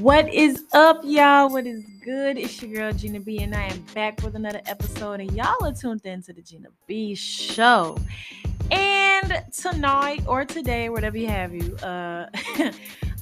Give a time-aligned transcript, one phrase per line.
[0.00, 1.48] What is up, y'all?
[1.50, 2.38] What is good?
[2.38, 5.18] It's your girl Gina B, and I am back with another episode.
[5.18, 7.98] And y'all are tuned into the Gina B Show.
[8.70, 12.28] And tonight or today, whatever you have you, uh,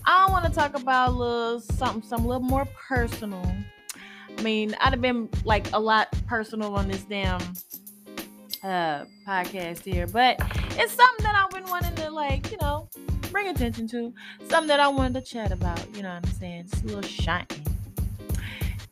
[0.04, 3.50] I want to talk about a little something, some little more personal.
[4.36, 7.40] I mean, I'd have been like a lot personal on this damn
[8.62, 10.36] uh podcast here, but
[10.72, 12.90] it's something that I've been wanting to like, you know,
[13.36, 14.14] bring attention to.
[14.48, 16.68] Something that I wanted to chat about, you know what I'm saying?
[16.70, 17.44] Just a little shiny.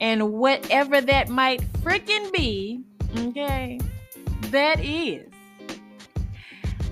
[0.00, 2.82] And whatever that might freaking be,
[3.16, 3.80] okay,
[4.50, 5.32] that is.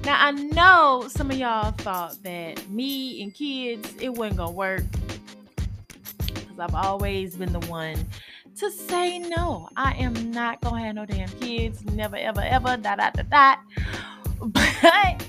[0.06, 4.84] Now I know some of y'all thought that me and kids, it wasn't gonna work.
[6.20, 7.98] Cause I've always been the one
[8.56, 9.68] to say no.
[9.76, 11.84] I am not gonna have no damn kids.
[11.84, 12.78] Never, ever, ever.
[12.78, 13.58] Dot dot dot dot.
[14.44, 15.22] But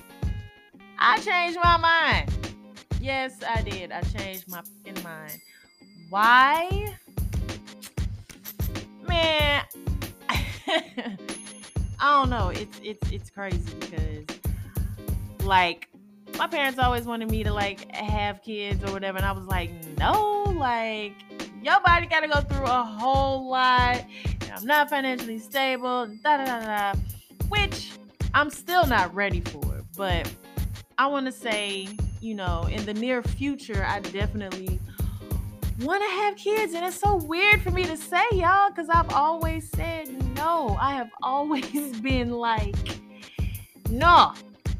[1.05, 2.31] I changed my mind.
[3.02, 3.91] Yes, I did.
[3.91, 5.41] I changed my fucking mind.
[6.09, 6.95] Why?
[9.05, 9.66] Man,
[10.30, 11.17] I
[12.00, 12.53] don't know.
[12.55, 14.39] It's it's it's crazy because
[15.44, 15.89] like
[16.38, 19.72] my parents always wanted me to like have kids or whatever, and I was like,
[19.97, 21.16] no, like
[21.61, 24.05] your body got to go through a whole lot.
[24.53, 26.99] I'm not financially stable, da da da da,
[27.49, 27.92] which
[28.33, 29.81] I'm still not ready for.
[29.97, 30.31] But
[30.97, 31.88] I want to say,
[32.22, 34.80] you know, in the near future, I definitely
[35.81, 36.73] want to have kids.
[36.73, 40.77] And it's so weird for me to say, y'all, because I've always said no.
[40.80, 42.75] I have always been like,
[43.89, 44.33] no,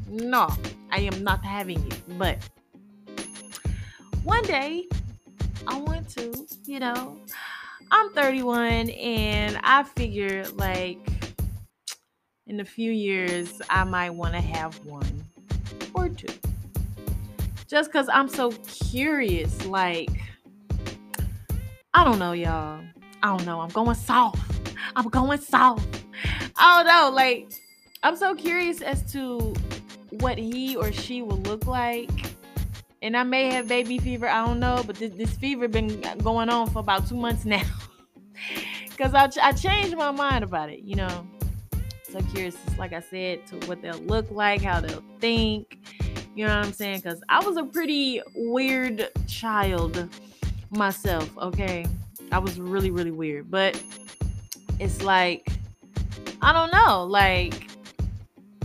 [0.08, 0.48] no,
[0.92, 2.00] I am not having it.
[2.16, 2.38] But
[4.22, 4.86] one day,
[5.66, 7.18] I want to, you know.
[7.90, 10.98] I'm 31 and I figure like
[12.46, 15.24] in a few years I might want to have one
[15.94, 16.26] or two.
[17.68, 20.10] Just because I'm so curious, like,
[21.92, 22.82] I don't know, y'all.
[23.22, 23.60] I don't know.
[23.60, 24.38] I'm going soft.
[24.96, 26.04] I'm going soft.
[26.56, 27.14] I don't know.
[27.14, 27.50] Like,
[28.02, 29.54] I'm so curious as to
[30.10, 32.10] what he or she will look like.
[33.02, 34.28] And I may have baby fever.
[34.28, 34.82] I don't know.
[34.86, 37.62] But this, this fever been going on for about two months now.
[38.96, 41.26] Because I, I changed my mind about it, you know
[42.14, 45.80] so curious, like I said, to what they'll look like, how they'll think.
[46.36, 47.00] You know what I'm saying?
[47.00, 50.08] Because I was a pretty weird child
[50.70, 51.86] myself, okay?
[52.30, 53.50] I was really, really weird.
[53.50, 53.82] But
[54.78, 55.48] it's like,
[56.40, 57.04] I don't know.
[57.04, 57.68] Like,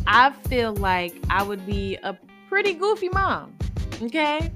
[0.06, 2.16] I feel like I would be a
[2.50, 3.56] pretty goofy mom,
[4.04, 4.52] okay?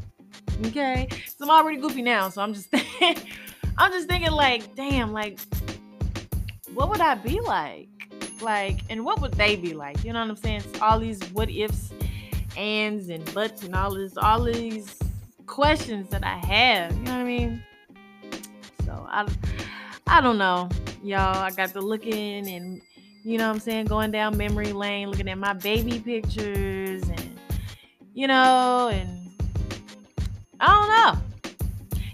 [0.67, 1.07] Okay?
[1.35, 2.69] So I'm already goofy now, so I'm just
[3.79, 5.39] I'm just thinking like, damn, like
[6.73, 7.89] what would I be like?
[8.43, 10.03] Like, and what would they be like?
[10.03, 10.63] You know what I'm saying?
[10.65, 11.91] It's all these what ifs,
[12.57, 14.99] ands, and buts, and all this, all these
[15.45, 16.91] questions that I have.
[16.97, 17.63] You know what I mean?
[18.85, 19.27] So I,
[20.07, 20.69] I don't know,
[21.03, 21.37] y'all.
[21.37, 22.81] I got to looking and
[23.23, 27.39] you know what I'm saying, going down memory lane, looking at my baby pictures, and
[28.13, 29.31] you know, and
[30.59, 31.51] I don't know.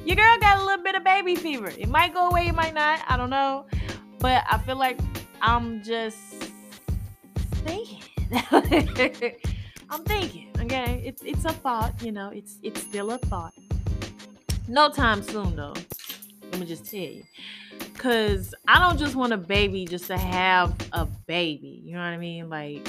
[0.06, 1.72] Your girl got a little bit of baby fever.
[1.78, 3.02] It might go away, it might not.
[3.08, 3.66] I don't know.
[4.20, 5.00] But I feel like
[5.42, 6.18] I'm just
[7.66, 8.04] thinking.
[9.90, 11.02] I'm thinking, okay?
[11.06, 13.54] It's it's a thought, you know, it's it's still a thought.
[14.68, 15.74] No time soon though.
[16.52, 17.24] Let me just tell you.
[17.98, 21.82] Cause I don't just want a baby just to have a baby.
[21.84, 22.50] You know what I mean?
[22.50, 22.88] Like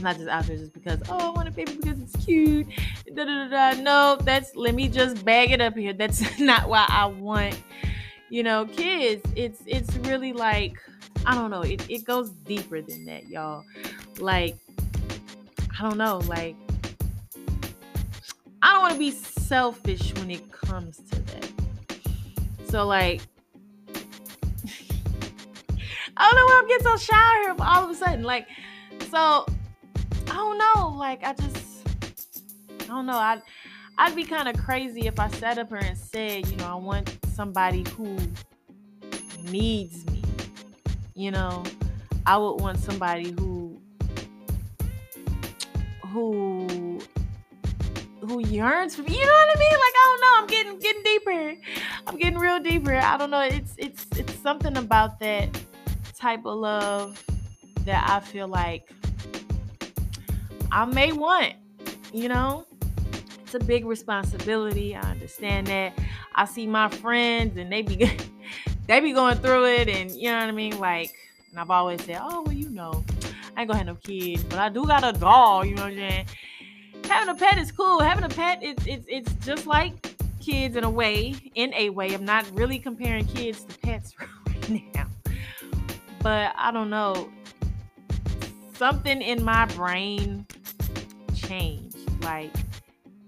[0.00, 2.66] I'm not just out there just because, oh, I want a baby because it's cute.
[3.14, 3.80] Da, da, da, da.
[3.82, 5.92] No, that's let me just bag it up here.
[5.92, 7.60] That's not why I want,
[8.28, 9.22] you know, kids.
[9.36, 10.78] It's it's really like
[11.30, 11.62] I don't know.
[11.62, 13.64] It, it goes deeper than that, y'all.
[14.18, 14.56] Like,
[15.78, 16.18] I don't know.
[16.26, 16.56] Like,
[18.60, 21.48] I don't want to be selfish when it comes to that.
[22.64, 23.20] So, like,
[26.16, 28.24] I don't know why I'm getting so shy here all of a sudden.
[28.24, 28.48] Like,
[29.08, 29.46] so
[30.26, 30.96] I don't know.
[30.98, 31.86] Like, I just,
[32.80, 33.12] I don't know.
[33.12, 33.40] I,
[33.98, 36.74] I'd be kind of crazy if I sat up here and said, you know, I
[36.74, 38.18] want somebody who
[39.44, 40.09] needs
[41.20, 41.62] you know,
[42.26, 43.78] I would want somebody who
[46.06, 46.98] who
[48.20, 49.18] who yearns for me.
[49.18, 49.70] You know what I mean?
[49.72, 50.34] Like I don't know.
[50.38, 51.54] I'm getting getting deeper.
[52.06, 52.94] I'm getting real deeper.
[52.94, 53.42] I don't know.
[53.42, 55.48] It's it's it's something about that
[56.16, 57.22] type of love
[57.84, 58.90] that I feel like
[60.72, 61.54] I may want.
[62.14, 62.66] You know,
[63.42, 64.96] it's a big responsibility.
[64.96, 65.92] I understand that.
[66.34, 68.10] I see my friends and they be
[68.90, 70.76] they be going through it, and you know what I mean.
[70.80, 71.14] Like,
[71.50, 73.04] and I've always said, oh well, you know,
[73.56, 75.68] I ain't gonna have no kids, but I do got a dog.
[75.68, 76.26] You know what I'm saying?
[77.04, 78.00] Having a pet is cool.
[78.00, 79.94] Having a pet, it's it's just like
[80.40, 82.12] kids in a way, in a way.
[82.12, 84.12] I'm not really comparing kids to pets
[84.48, 85.06] right now.
[86.20, 87.30] But I don't know.
[88.74, 90.44] Something in my brain
[91.36, 91.96] changed.
[92.24, 92.50] Like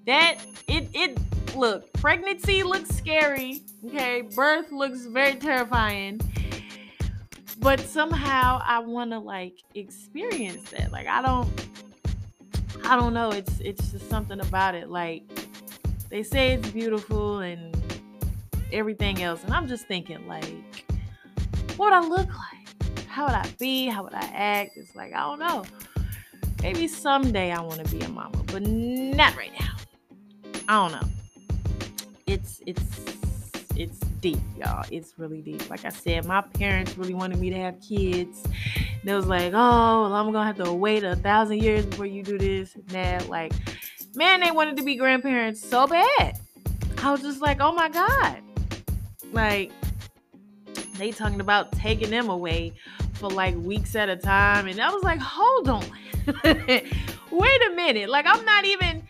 [0.07, 1.17] that it it
[1.55, 3.63] look, pregnancy looks scary.
[3.87, 6.21] Okay, birth looks very terrifying.
[7.59, 10.91] But somehow I want to like experience that.
[10.91, 11.49] Like I don't
[12.85, 15.25] I don't know, it's it's just something about it like
[16.13, 17.75] they say it's beautiful and
[18.73, 19.43] everything else.
[19.45, 20.45] And I'm just thinking, like,
[21.77, 23.07] what would I look like?
[23.07, 23.87] How would I be?
[23.87, 24.73] How would I act?
[24.77, 25.65] It's like, I don't know.
[26.63, 29.75] Maybe someday I want to be a mama, but not right now.
[30.69, 31.09] I don't know.
[32.33, 32.83] It's it's
[33.77, 34.87] it's deep, y'all.
[34.91, 35.69] It's really deep.
[35.69, 38.43] Like I said, my parents really wanted me to have kids.
[39.05, 42.23] They was like, oh, well, I'm gonna have to wait a thousand years before you
[42.23, 43.29] do this and that.
[43.29, 43.53] Like,
[44.15, 46.39] man, they wanted to be grandparents so bad.
[47.03, 48.39] I was just like, oh my God.
[49.33, 49.71] Like,
[50.97, 52.73] they talking about taking them away
[53.13, 54.69] for like weeks at a time.
[54.69, 55.85] And I was like, hold on.
[56.45, 58.09] Wait a minute.
[58.09, 59.02] Like, I'm not even,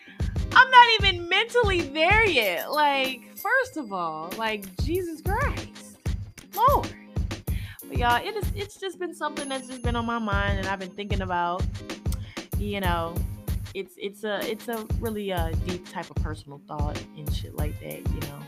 [0.55, 2.71] I'm not even mentally there yet.
[2.71, 5.97] Like, first of all, like, Jesus Christ.
[6.55, 6.93] Lord.
[7.87, 10.67] But y'all, it is it's just been something that's just been on my mind and
[10.67, 11.63] I've been thinking about,
[12.57, 13.15] you know,
[13.73, 17.79] it's it's a it's a really uh, deep type of personal thought and shit like
[17.81, 18.39] that, you know,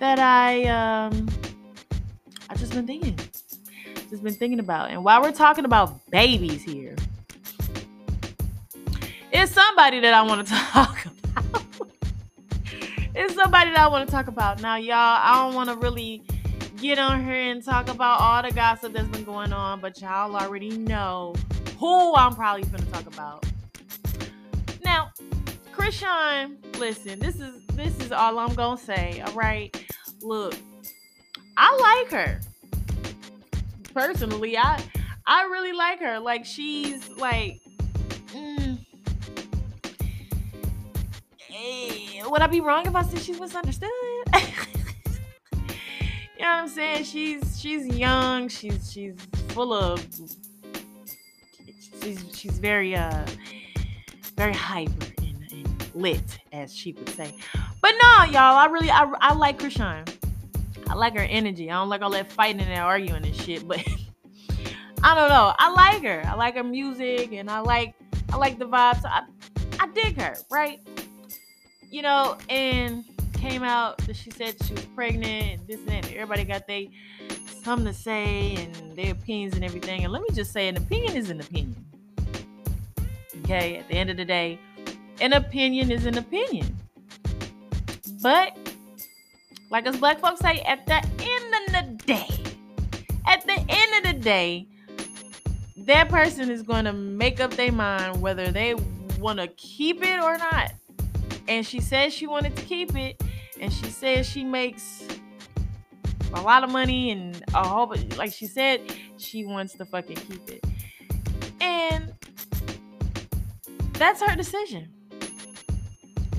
[0.00, 1.28] that I um
[2.50, 3.18] I just been thinking,
[4.10, 4.90] just been thinking about.
[4.90, 6.96] And while we're talking about babies here,
[9.42, 11.66] it's somebody that I want to talk about.
[13.14, 14.62] it's somebody that I want to talk about.
[14.62, 16.22] Now, y'all, I don't want to really
[16.80, 20.36] get on here and talk about all the gossip that's been going on, but y'all
[20.36, 21.34] already know
[21.78, 23.44] who I'm probably going to talk about.
[24.84, 25.10] Now,
[25.72, 29.22] Chrisean, listen, this is this is all I'm gonna say.
[29.26, 29.74] All right,
[30.20, 30.54] look,
[31.56, 32.40] I like her
[33.92, 34.56] personally.
[34.56, 34.80] I
[35.26, 36.20] I really like her.
[36.20, 37.60] Like she's like,
[38.28, 38.61] mm,
[42.32, 43.90] would I be wrong if I said she's misunderstood?
[44.34, 44.38] you
[46.38, 47.04] know what I'm saying?
[47.04, 48.48] She's she's young.
[48.48, 49.14] She's she's
[49.48, 50.04] full of.
[52.02, 53.26] She's she's very uh
[54.36, 57.34] very hyper and, and, lit, as she would say.
[57.82, 60.10] But no, y'all, I really I, I like Chrisean.
[60.88, 61.70] I like her energy.
[61.70, 63.78] I don't like all that fighting and arguing and shit, but
[65.02, 65.54] I don't know.
[65.58, 66.22] I like her.
[66.26, 67.94] I like her music and I like
[68.32, 69.04] I like the vibes.
[69.04, 69.24] I
[69.78, 70.80] I dig her, right?
[71.92, 73.04] You know, and
[73.34, 76.06] came out that she said she was pregnant and this and that.
[76.06, 76.90] And everybody got they
[77.62, 80.02] something to say and their opinions and everything.
[80.02, 81.84] And let me just say, an opinion is an opinion.
[83.44, 84.58] Okay, at the end of the day,
[85.20, 86.74] an opinion is an opinion.
[88.22, 88.56] But,
[89.70, 92.54] like us black folks say, at the end of the day,
[93.26, 94.66] at the end of the day,
[95.78, 98.76] that person is going to make up their mind whether they
[99.18, 100.72] want to keep it or not.
[101.48, 103.20] And she says she wanted to keep it,
[103.60, 105.04] and she says she makes
[106.34, 108.80] a lot of money and a whole like she said
[109.18, 110.64] she wants to fucking keep it.
[111.60, 112.12] And
[113.94, 114.88] that's her decision.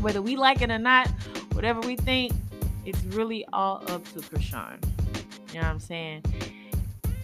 [0.02, 1.08] Whether we like it or not,
[1.54, 2.34] whatever we think,
[2.86, 4.84] it's really all up to Chrisean.
[5.50, 6.24] You know what I'm saying?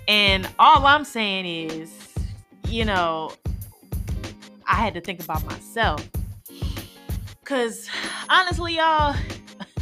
[0.07, 2.13] And all I'm saying is,
[2.67, 3.31] you know,
[4.67, 6.07] I had to think about myself.
[7.49, 7.89] Cause
[8.29, 9.15] honestly, y'all,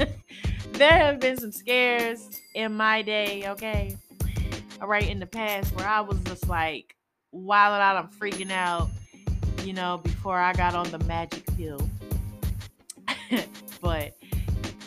[0.72, 3.96] there have been some scares in my day, okay?
[4.82, 6.96] All right, in the past where I was just like
[7.32, 8.90] wilding out, I'm freaking out
[9.68, 11.90] you know, before I got on the magic pill.
[13.82, 14.16] but,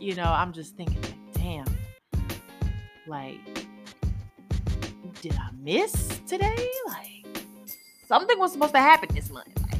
[0.01, 1.67] you know, I'm just thinking, like, damn,
[3.07, 3.67] like,
[5.21, 6.71] did I miss today?
[6.87, 7.45] Like,
[8.09, 9.49] something was supposed to happen this month.
[9.61, 9.80] Like,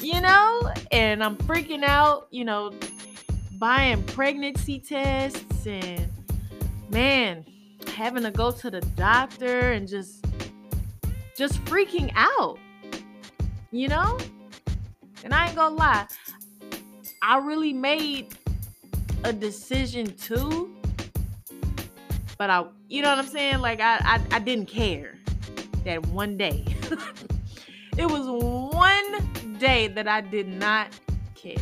[0.00, 2.72] you know, and I'm freaking out, you know,
[3.58, 6.08] buying pregnancy tests and,
[6.90, 7.44] man,
[7.94, 10.24] having to go to the doctor and just,
[11.36, 12.58] just freaking out
[13.74, 14.16] you know?
[15.24, 16.06] And I ain't gonna lie,
[17.22, 18.34] I really made
[19.24, 20.74] a decision too.
[22.38, 23.58] But I, you know what I'm saying?
[23.58, 25.16] Like I, I, I didn't care
[25.84, 26.64] that one day.
[27.96, 30.88] it was one day that I did not
[31.34, 31.56] care.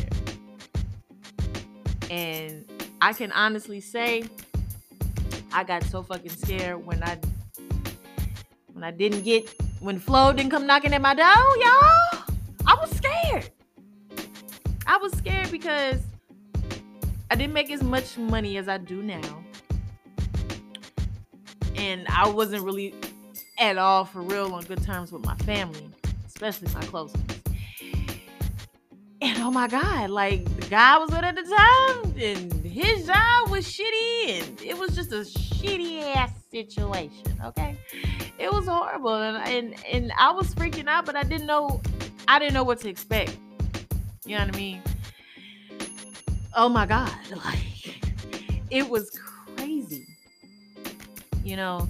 [2.09, 2.65] And
[3.01, 4.23] I can honestly say
[5.51, 7.19] I got so fucking scared when I
[8.73, 9.47] when I didn't get
[9.79, 12.23] when Flo didn't come knocking at my door, y'all,
[12.65, 13.49] I was scared.
[14.87, 16.01] I was scared because
[17.29, 19.43] I didn't make as much money as I do now.
[21.75, 22.95] And I wasn't really
[23.59, 25.89] at all for real on good terms with my family,
[26.43, 27.41] especially my close ones.
[29.21, 33.49] And oh my God, like the guy was with at the time, and his job
[33.49, 37.39] was shitty, and it was just a shitty ass situation.
[37.45, 37.77] Okay,
[38.37, 41.81] it was horrible, and and, and I was freaking out, but I didn't know,
[42.27, 43.37] I didn't know what to expect.
[44.25, 44.81] You know what I mean?
[46.55, 47.13] Oh my God,
[47.45, 48.01] like
[48.69, 49.09] it was
[49.55, 50.05] crazy.
[51.45, 51.89] You know,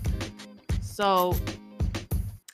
[0.81, 1.35] so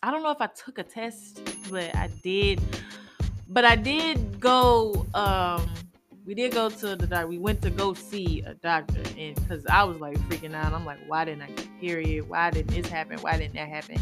[0.01, 2.61] I don't know if I took a test, but I did.
[3.47, 5.05] But I did go.
[5.13, 5.69] Um,
[6.25, 7.27] we did go to the doctor.
[7.27, 10.85] We went to go see a doctor, and because I was like freaking out, I'm
[10.85, 12.29] like, why didn't I get period?
[12.29, 13.17] Why didn't this happen?
[13.19, 13.99] Why didn't that happen?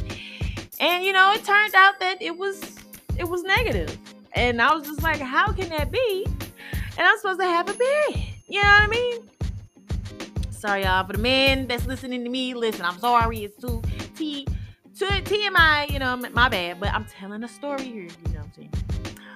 [0.80, 2.78] And you know, it turned out that it was
[3.18, 3.98] it was negative,
[4.34, 6.26] and I was just like, how can that be?
[6.98, 8.26] And I'm supposed to have a period.
[8.48, 9.30] You know what I mean?
[10.50, 11.06] Sorry, y'all.
[11.06, 13.44] For the men that's listening to me, listen, I'm sorry.
[13.44, 13.82] It's too
[14.16, 14.48] T
[15.00, 16.80] to TMI, you know, my bad.
[16.80, 18.04] But I'm telling a story here.
[18.04, 18.74] You know what I'm saying?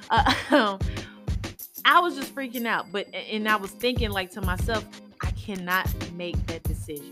[0.09, 0.77] Uh,
[1.85, 4.85] I was just freaking out, but and I was thinking like to myself,
[5.21, 7.11] I cannot make that decision.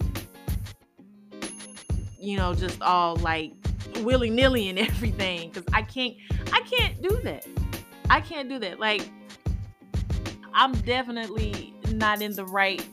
[2.20, 3.54] You know, just all like
[4.02, 6.16] willy nilly and everything, because I can't,
[6.52, 7.46] I can't do that.
[8.10, 8.80] I can't do that.
[8.80, 9.08] Like,
[10.54, 12.84] I'm definitely not in the right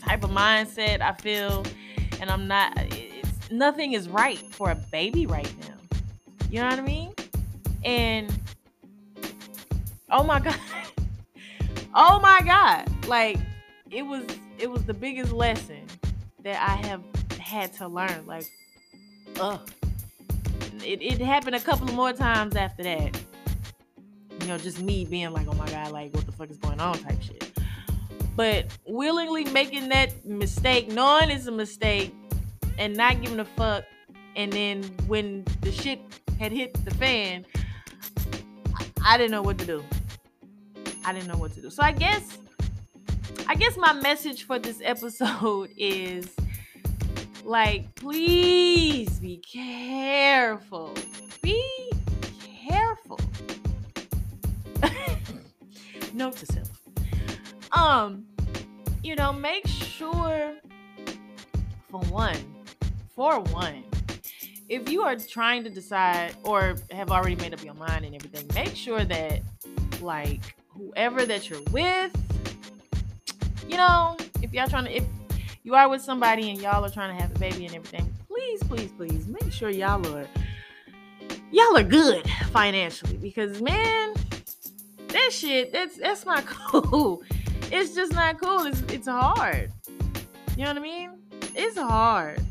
[0.00, 1.00] type of mindset.
[1.00, 1.64] I feel,
[2.20, 2.76] and I'm not.
[2.76, 3.05] It's
[3.50, 5.74] nothing is right for a baby right now.
[6.50, 7.12] You know what I mean?
[7.84, 8.32] And
[10.10, 10.56] oh my god.
[11.94, 12.88] Oh my god.
[13.06, 13.38] Like
[13.90, 14.22] it was
[14.58, 15.82] it was the biggest lesson
[16.42, 17.02] that i have
[17.38, 18.26] had to learn.
[18.26, 18.46] Like
[19.40, 19.60] ugh.
[20.84, 23.18] It, it happened a couple more times after that.
[24.40, 26.80] You know just me being like oh my god like what the fuck is going
[26.80, 27.52] on type shit.
[28.36, 32.14] But willingly making that mistake knowing it's a mistake
[32.78, 33.84] and not giving a fuck
[34.34, 36.00] and then when the shit
[36.38, 37.44] had hit the fan
[39.08, 39.84] I didn't know what to do.
[41.04, 41.70] I didn't know what to do.
[41.70, 42.38] So I guess
[43.46, 46.34] I guess my message for this episode is
[47.44, 50.92] like please be careful.
[51.40, 51.92] Be
[52.68, 53.20] careful.
[56.12, 56.70] Note to self.
[57.70, 58.24] Um,
[59.04, 60.54] you know, make sure
[61.88, 62.36] for one,
[63.16, 63.82] for one,
[64.68, 68.46] if you are trying to decide or have already made up your mind and everything,
[68.54, 69.40] make sure that
[70.02, 72.12] like whoever that you're with,
[73.68, 75.04] you know, if y'all trying to if
[75.62, 78.62] you are with somebody and y'all are trying to have a baby and everything, please,
[78.64, 80.28] please, please make sure y'all are
[81.50, 84.14] y'all are good financially because man,
[85.08, 87.22] that shit that's that's not cool.
[87.72, 88.66] It's just not cool.
[88.66, 89.72] It's it's hard.
[90.56, 91.10] You know what I mean?
[91.54, 92.42] It's hard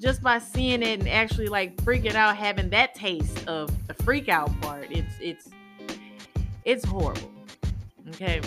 [0.00, 4.28] just by seeing it and actually like freaking out, having that taste of the freak
[4.28, 5.48] out part, it's it's
[6.64, 7.32] it's horrible.
[8.10, 8.40] Okay,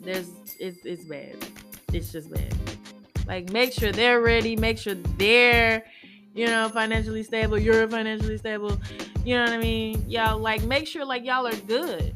[0.00, 1.36] there's it's it's bad.
[1.92, 2.54] It's just bad.
[3.26, 4.56] Like make sure they're ready.
[4.56, 5.84] Make sure they're
[6.34, 7.58] you know financially stable.
[7.58, 8.78] You're financially stable.
[9.24, 10.04] You know what I mean?
[10.08, 12.12] Y'all like make sure like y'all are good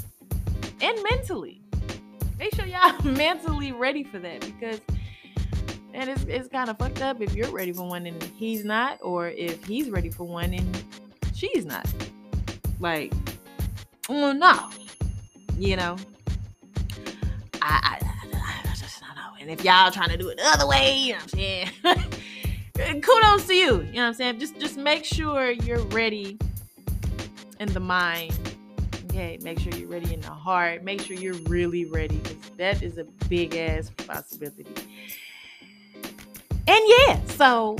[0.80, 1.60] and mentally.
[2.38, 4.80] Make sure y'all mentally ready for that because
[5.96, 8.98] and it's, it's kind of fucked up if you're ready for one and he's not,
[9.00, 10.84] or if he's ready for one and
[11.34, 11.90] she's not.
[12.78, 13.14] Like,
[14.06, 14.68] well, no,
[15.58, 15.96] you know.
[17.62, 19.40] I, I, I just don't know.
[19.40, 22.10] And if y'all trying to do it the other way, you know what I'm
[22.74, 23.00] saying?
[23.02, 23.64] Kudos to you.
[23.64, 24.38] You know what I'm saying?
[24.38, 26.36] Just just make sure you're ready
[27.58, 28.38] in the mind.
[29.06, 30.84] Okay, make sure you're ready in the heart.
[30.84, 34.66] Make sure you're really ready because that is a big ass responsibility.
[36.68, 37.76] And yeah, so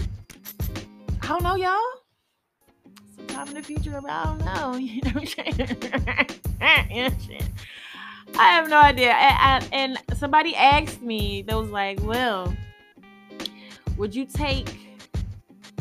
[1.23, 1.81] I don't know, y'all.
[3.17, 4.79] Sometime in the future, I don't know.
[8.39, 9.11] I have no idea.
[9.13, 12.55] And, and somebody asked me, they was like, well,
[13.97, 14.69] would you take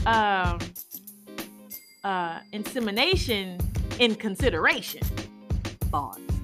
[0.05, 0.59] um,
[2.03, 3.59] uh, insemination
[3.99, 5.03] in consideration?
[5.91, 6.17] Bars.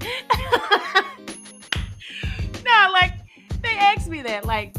[2.64, 3.14] no, like,
[3.62, 4.44] they asked me that.
[4.44, 4.76] Like,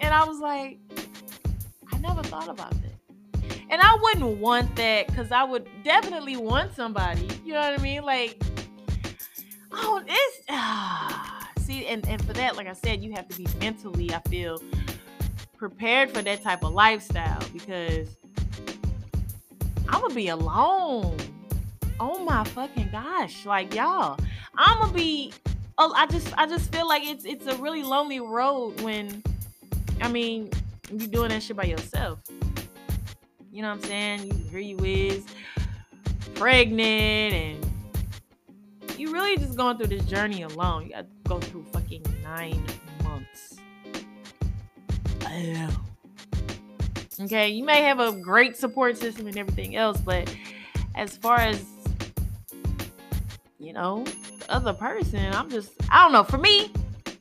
[0.00, 0.78] and I was like,
[2.06, 3.42] never thought about that.
[3.68, 7.28] And I wouldn't want that because I would definitely want somebody.
[7.44, 8.04] You know what I mean?
[8.04, 8.40] Like,
[9.72, 13.46] oh, it's ah, see, and, and for that, like I said, you have to be
[13.58, 14.62] mentally, I feel,
[15.56, 18.08] prepared for that type of lifestyle because
[19.88, 21.16] I'm gonna be alone.
[21.98, 23.46] Oh my fucking gosh.
[23.46, 24.18] Like y'all,
[24.54, 25.32] I'm gonna be
[25.78, 29.22] oh, I just I just feel like it's it's a really lonely road when
[30.00, 30.50] I mean
[30.90, 32.20] you doing that shit by yourself.
[33.50, 34.26] You know what I'm saying?
[34.26, 35.24] You, here you is
[36.34, 37.66] pregnant and
[38.98, 40.84] you really just going through this journey alone.
[40.84, 42.62] You gotta go through fucking nine
[43.02, 43.56] months.
[47.20, 50.34] Okay, you may have a great support system and everything else, but
[50.94, 51.64] as far as
[53.58, 54.04] you know,
[54.38, 56.24] the other person, I'm just I don't know.
[56.24, 56.70] For me,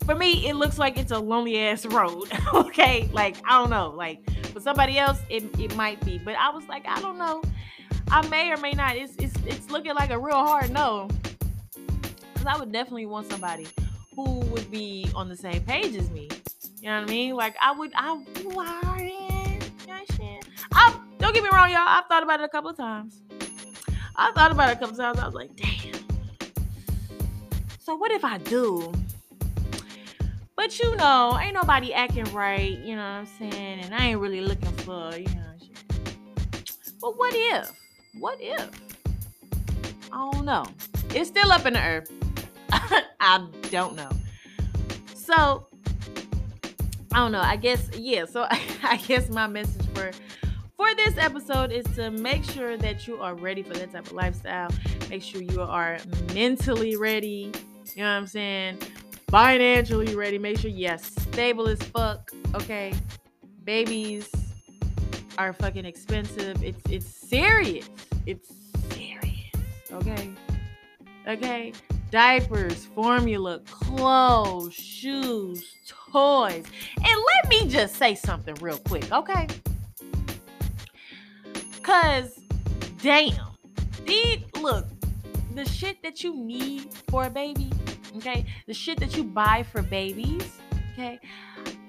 [0.05, 2.29] for me, it looks like it's a lonely ass road.
[2.53, 3.93] okay, like I don't know.
[3.95, 7.41] Like for somebody else, it it might be, but I was like, I don't know.
[8.09, 8.95] I may or may not.
[8.95, 11.09] It's it's it's looking like a real hard no.
[12.35, 13.67] Cause I would definitely want somebody
[14.15, 16.29] who would be on the same page as me.
[16.79, 17.35] You know what I mean?
[17.35, 18.23] Like I would I
[20.71, 21.79] I don't get me wrong, y'all.
[21.87, 23.21] I've thought about it a couple of times.
[24.15, 25.19] I thought about it a couple of times.
[25.19, 25.95] I was like, damn.
[27.79, 28.93] So what if I do?
[30.65, 33.81] But you know, ain't nobody acting right, you know what I'm saying?
[33.81, 36.91] And I ain't really looking for, you know, shit.
[36.99, 37.71] But what if?
[38.17, 38.71] What if?
[40.11, 40.65] I don't know.
[41.11, 42.11] It's still up in the earth.
[42.71, 44.09] I don't know.
[45.13, 45.67] So
[47.11, 47.41] I don't know.
[47.41, 48.25] I guess yeah.
[48.25, 50.09] So I guess my message for
[50.77, 54.13] for this episode is to make sure that you are ready for that type of
[54.13, 54.71] lifestyle.
[55.11, 55.99] Make sure you are
[56.33, 57.51] mentally ready.
[57.95, 58.79] You know what I'm saying?
[59.29, 60.37] Financially ready.
[60.37, 62.31] Make sure yes, stable as fuck.
[62.53, 62.93] Okay.
[63.63, 64.29] Babies
[65.37, 66.63] are fucking expensive.
[66.63, 67.89] It's it's serious.
[68.25, 68.53] It's
[68.91, 69.51] serious.
[69.91, 70.31] Okay.
[71.27, 71.73] Okay
[72.15, 76.63] diapers, formula, clothes, shoes, toys.
[76.95, 79.47] And let me just say something real quick, okay?
[81.81, 82.39] Cause
[83.01, 83.33] damn,
[84.05, 84.85] these look,
[85.53, 87.69] the shit that you need for a baby,
[88.17, 88.45] okay?
[88.67, 90.43] The shit that you buy for babies,
[90.93, 91.19] okay?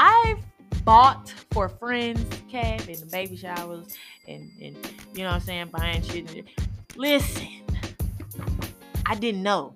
[0.00, 0.38] I've
[0.84, 3.94] bought for friends, okay, in the baby showers
[4.28, 4.76] and, and
[5.14, 6.44] you know what I'm saying, buying shit.
[6.96, 7.48] Listen,
[9.04, 9.74] I didn't know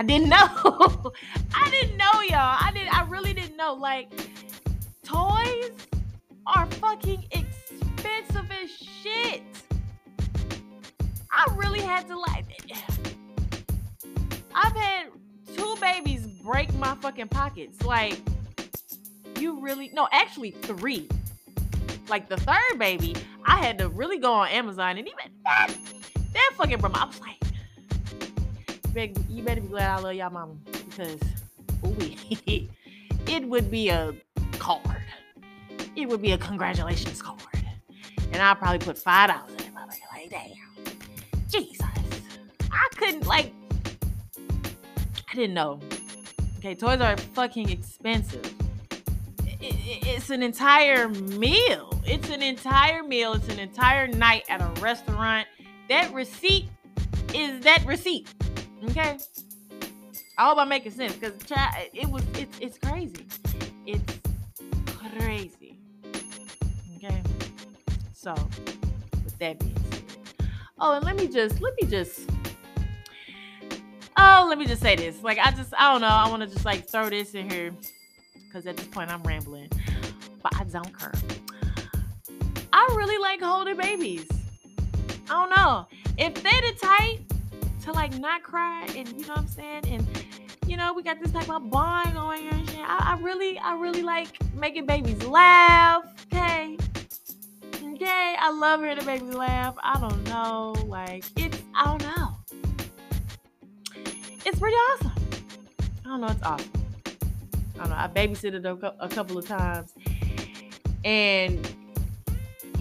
[0.00, 0.38] I didn't know.
[1.54, 2.56] I didn't know, y'all.
[2.58, 2.96] I didn't.
[2.96, 3.74] I really didn't know.
[3.74, 4.10] Like,
[5.02, 5.72] toys
[6.46, 9.42] are fucking expensive as shit.
[11.30, 12.46] I really had to like.
[12.48, 12.78] It.
[14.54, 15.08] I've had
[15.56, 17.82] two babies break my fucking pockets.
[17.82, 18.18] Like,
[19.38, 21.08] you really no, actually three.
[22.08, 25.70] Like the third baby, I had to really go on Amazon and even that
[26.32, 26.90] that fucking bro.
[26.92, 30.54] I was like, you better be glad I love y'all mama
[30.88, 31.20] because
[31.86, 31.96] ooh,
[33.26, 34.14] it would be a
[34.58, 34.82] card.
[35.96, 37.40] It would be a congratulations card.
[38.32, 39.72] And I'll probably put five dollars in it.
[40.12, 40.50] Like, damn.
[41.48, 41.86] Jesus.
[42.72, 43.52] I couldn't like
[45.40, 45.80] didn't know.
[46.58, 48.54] Okay, toys are fucking expensive.
[49.62, 51.98] it's an entire meal.
[52.04, 53.32] It's an entire meal.
[53.32, 55.48] It's an entire night at a restaurant.
[55.88, 56.66] That receipt
[57.34, 58.28] is that receipt.
[58.84, 59.18] Okay.
[60.36, 61.32] I hope I'm making sense because
[61.94, 63.26] it was it's it's crazy.
[63.86, 64.20] It's
[64.86, 65.78] crazy.
[66.96, 67.22] Okay.
[68.12, 68.34] So
[69.24, 70.48] with that being said.
[70.78, 72.28] Oh, and let me just let me just
[74.20, 75.22] oh, let me just say this.
[75.22, 77.72] Like I just I don't know, I want to just like throw this in here
[78.46, 79.70] because at this point I'm rambling.
[80.42, 81.12] But I don't care.
[82.72, 84.26] I really like holding babies.
[85.28, 85.86] I don't know.
[86.18, 87.20] If they're the type
[87.84, 89.86] to like not cry and you know what I'm saying?
[89.86, 90.06] And
[90.66, 92.78] you know, we got this type of bond going on and shit.
[92.80, 96.04] I, I really, I really like making babies laugh.
[96.32, 96.76] Okay.
[97.82, 98.36] Okay.
[98.38, 99.74] I love hearing the babies laugh.
[99.82, 100.74] I don't know.
[100.86, 102.29] Like it's I don't know.
[104.50, 105.12] It's pretty awesome.
[106.04, 106.72] I don't know, it's awesome.
[107.76, 107.94] I don't know.
[107.96, 109.92] I babysitted a, a couple of times
[111.04, 111.64] and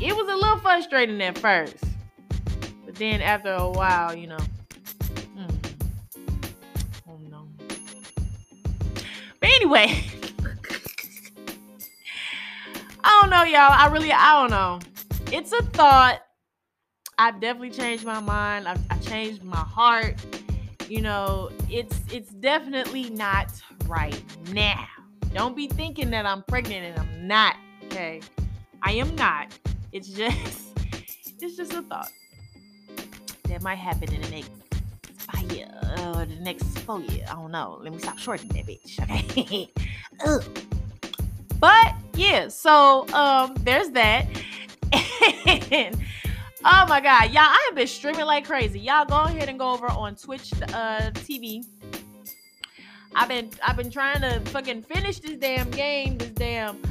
[0.01, 1.75] it was a little frustrating at first.
[2.85, 4.39] But then after a while, you know,
[5.35, 5.45] hmm.
[7.07, 7.45] oh,
[9.39, 10.03] But anyway,
[13.03, 13.71] I don't know, y'all.
[13.71, 14.79] I really, I don't know.
[15.31, 16.19] It's a thought.
[17.19, 18.67] I've definitely changed my mind.
[18.67, 20.15] I've, I changed my heart.
[20.89, 23.51] You know, it's it's definitely not
[23.85, 24.85] right now.
[25.33, 27.55] Don't be thinking that I'm pregnant and I'm not.
[27.85, 28.21] Okay,
[28.81, 29.57] I am not.
[29.91, 30.77] It's just
[31.41, 32.11] it's just a thought
[33.43, 34.51] that might happen in the next
[35.17, 35.69] five years
[36.19, 37.27] uh, the next four years.
[37.29, 37.79] I don't know.
[37.81, 38.99] Let me stop shorting that bitch.
[39.03, 39.71] Okay.
[41.59, 44.27] but yeah, so um, there's that.
[45.71, 45.97] and,
[46.65, 47.43] oh my god, y'all!
[47.43, 48.79] I have been streaming like crazy.
[48.79, 51.65] Y'all go ahead and go over on Twitch uh, TV.
[53.15, 56.81] I've been I've been trying to fucking finish this damn game, this damn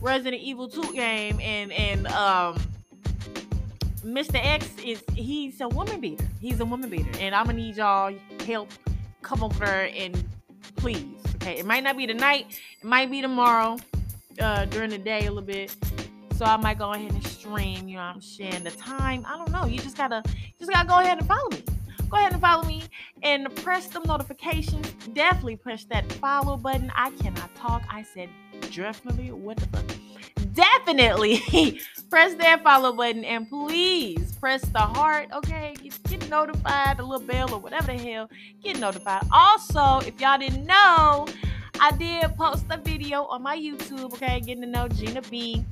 [0.00, 2.56] Resident Evil 2 game, and and um
[4.04, 4.36] Mr.
[4.36, 6.24] X is he's a woman beater.
[6.40, 7.10] He's a woman beater.
[7.18, 8.14] And I'm gonna need y'all
[8.46, 8.70] help
[9.22, 10.24] come over and
[10.76, 11.04] please.
[11.36, 11.58] Okay.
[11.58, 13.76] It might not be tonight, it might be tomorrow,
[14.40, 15.74] uh, during the day a little bit.
[16.36, 19.50] So I might go ahead and stream, you know I'm sharing The time, I don't
[19.50, 19.64] know.
[19.64, 20.22] You just gotta
[20.58, 21.62] just gotta go ahead and follow me.
[22.10, 22.82] Go ahead and follow me
[23.22, 24.86] and press the notifications.
[25.14, 26.92] Definitely press that follow button.
[26.94, 27.84] I cannot talk.
[27.90, 28.28] I said
[28.70, 29.32] definitely.
[29.32, 29.96] What the fuck?
[30.52, 31.38] Definitely
[32.10, 35.28] press that follow button and please press the heart.
[35.32, 38.28] Okay, get, get notified, the little bell or whatever the hell.
[38.62, 39.22] Get notified.
[39.32, 41.26] Also, if y'all didn't know,
[41.80, 44.12] I did post a video on my YouTube.
[44.12, 45.64] Okay, getting to know Gina B.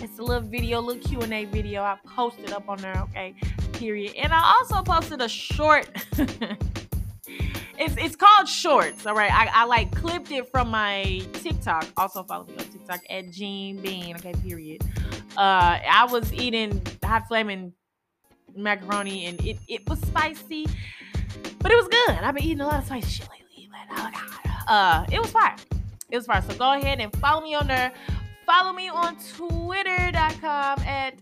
[0.00, 1.82] It's a little video, little Q and A video.
[1.82, 2.96] I posted up on there.
[3.10, 3.34] Okay,
[3.72, 4.14] period.
[4.16, 5.88] And I also posted a short.
[6.18, 9.06] it's it's called shorts.
[9.06, 11.86] All right, I, I like clipped it from my TikTok.
[11.96, 14.14] Also follow me on TikTok at Jean Bean.
[14.16, 14.82] Okay, period.
[15.36, 17.72] Uh, I was eating hot flaming
[18.54, 20.68] macaroni and it it was spicy,
[21.58, 22.18] but it was good.
[22.18, 23.68] I've been eating a lot of spicy shit lately.
[23.68, 25.56] But oh god, uh, it was fire.
[26.08, 26.42] It was fire.
[26.42, 27.92] So go ahead and follow me on there.
[28.48, 31.16] Follow me on Twitter.com at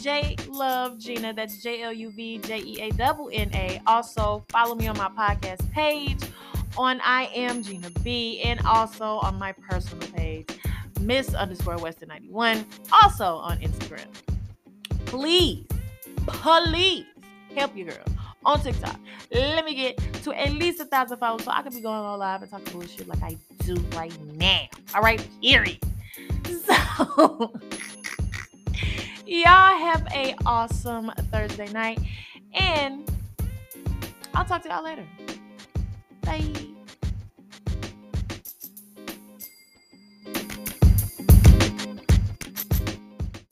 [0.00, 1.32] J Love Gina.
[1.32, 3.80] That's J L U V J E A N A.
[3.86, 6.18] Also, follow me on my podcast page
[6.76, 10.48] on I am Gina B and also on my personal page,
[11.00, 12.66] Miss underscore Western 91,
[13.00, 14.08] also on Instagram.
[15.04, 15.64] Please,
[16.26, 17.04] please
[17.54, 18.04] help your girl
[18.44, 18.98] on TikTok.
[19.30, 22.18] Let me get to at least a thousand followers so I can be going on
[22.18, 24.62] live and talking bullshit like I do right now.
[24.96, 25.78] All right, period.
[26.64, 27.52] So
[29.26, 31.98] y'all have a awesome Thursday night,
[32.52, 33.10] and
[34.34, 35.06] I'll talk to y'all later.
[36.22, 36.71] Bye.